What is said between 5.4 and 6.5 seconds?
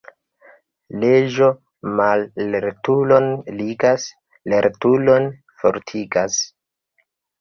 fortigas.